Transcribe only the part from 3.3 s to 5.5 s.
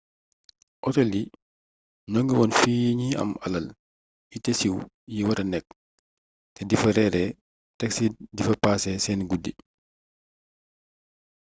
alal yi te siiw yi wara